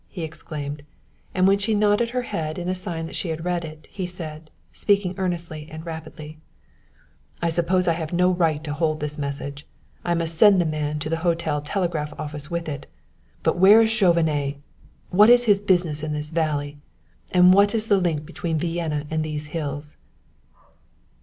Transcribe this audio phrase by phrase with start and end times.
[0.07, 0.81] he exclaimed;
[1.35, 4.49] and when she nodded her head in sign that she had read it, he said,
[4.73, 6.39] speaking earnestly and rapidly:
[7.39, 9.67] "I suppose I have no right to hold this message;
[10.03, 12.87] I must send the man to the hotel telegraph office with it.
[13.43, 14.55] But where is Chauvenet?
[15.11, 16.79] What is his business in the valley?
[17.31, 19.97] And what is the link between Vienna and these hills?"